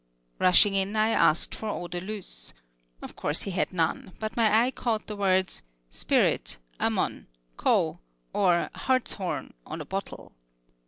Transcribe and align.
Rushing 0.39 0.73
in, 0.73 0.95
I 0.95 1.11
asked 1.11 1.53
for 1.53 1.69
eau 1.69 1.87
de 1.87 1.99
luce. 2.01 2.55
Of 3.03 3.15
course 3.15 3.43
he 3.43 3.51
had 3.51 3.71
none, 3.71 4.13
but 4.19 4.35
my 4.35 4.63
eye 4.63 4.71
caught 4.71 5.05
the 5.05 5.15
words 5.15 5.61
"Spirit, 5.91 6.57
ammon. 6.79 7.27
co.," 7.55 7.99
or 8.33 8.71
hartshorn, 8.73 9.53
on 9.63 9.79
a 9.79 9.85
bottle. 9.85 10.31